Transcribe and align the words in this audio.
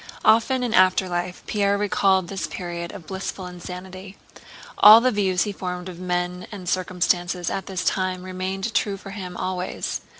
Often 0.25 0.63
in 0.63 0.73
afterlife 0.73 1.43
Pierre 1.45 1.77
recalled 1.77 2.27
this 2.27 2.47
period 2.47 2.91
of 2.91 3.05
blissful 3.05 3.45
insanity. 3.45 4.17
All 4.79 4.99
the 4.99 5.11
views 5.11 5.43
he 5.43 5.51
formed 5.51 5.87
of 5.87 5.99
men 5.99 6.47
and 6.51 6.67
circumstances 6.67 7.51
at 7.51 7.67
this 7.67 7.83
time 7.85 8.23
remained 8.23 8.73
true 8.73 8.97
for 8.97 9.11
him 9.11 9.37
always. 9.37 10.01